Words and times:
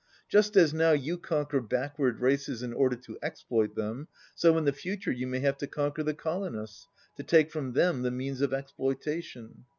Just 0.27 0.57
as 0.57 0.73
now 0.73 0.93
you 0.93 1.19
conquer 1.19 1.61
backward 1.61 2.21
races 2.21 2.63
in 2.63 2.73
order 2.73 2.95
to 2.95 3.19
exploit 3.21 3.75
them, 3.75 4.07
so 4.33 4.57
in 4.57 4.65
the 4.65 4.73
future 4.73 5.11
you 5.11 5.27
may 5.27 5.41
have 5.41 5.59
to 5.59 5.67
conquer 5.67 6.01
the 6.01 6.15
colonists 6.15 6.87
to 7.17 7.23
take 7.23 7.51
from 7.51 7.73
them 7.73 8.01
the 8.01 8.09
means 8.09 8.41
of 8.41 8.49
exploita 8.49 9.21
tion. 9.21 9.65